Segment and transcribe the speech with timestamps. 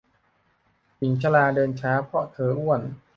[0.97, 2.81] หญิงชราเดินช้าเพราะเธออ้วน